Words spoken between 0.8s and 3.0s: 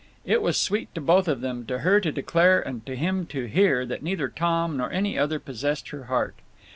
to both of them, to her to declare and to